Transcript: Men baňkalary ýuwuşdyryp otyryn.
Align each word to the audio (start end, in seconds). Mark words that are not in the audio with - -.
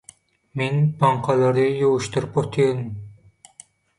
Men 0.61 0.79
baňkalary 1.03 1.65
ýuwuşdyryp 1.73 2.41
otyryn. 2.45 2.83